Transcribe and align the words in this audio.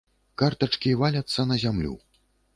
Картачкі 0.41 0.95
валяцца 1.03 1.47
на 1.51 1.61
зямлю. 1.67 1.93